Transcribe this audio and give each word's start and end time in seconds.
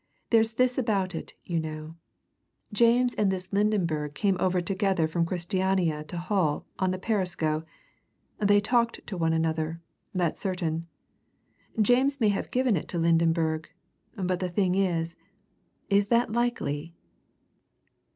"There's 0.31 0.53
this 0.53 0.79
about 0.79 1.13
it, 1.13 1.35
you 1.45 1.59
know: 1.59 1.93
James 2.73 3.13
and 3.13 3.29
this 3.31 3.49
Lydenberg 3.53 4.15
came 4.15 4.35
over 4.39 4.59
together 4.59 5.07
from 5.07 5.27
Christiania 5.27 6.03
to 6.05 6.17
Hull 6.17 6.65
in 6.81 6.89
the 6.89 6.97
Perisco. 6.97 7.63
They 8.39 8.59
talked 8.59 9.05
to 9.05 9.15
one 9.15 9.31
another 9.31 9.79
that's 10.11 10.39
certain. 10.39 10.87
James 11.79 12.19
may 12.19 12.29
have 12.29 12.49
given 12.49 12.75
it 12.75 12.87
to 12.87 12.97
Lydenberg. 12.97 13.67
But 14.15 14.39
the 14.39 14.49
thing 14.49 14.73
is 14.73 15.15
is 15.87 16.07
that 16.07 16.31
likely?" 16.31 16.95